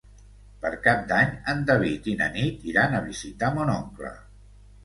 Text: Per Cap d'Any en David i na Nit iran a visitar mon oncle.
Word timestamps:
Per 0.63 0.71
Cap 0.85 1.03
d'Any 1.11 1.35
en 1.53 1.61
David 1.71 2.09
i 2.13 2.15
na 2.23 2.31
Nit 2.39 2.65
iran 2.73 2.97
a 3.01 3.05
visitar 3.11 3.55
mon 3.59 3.75
oncle. 3.79 4.17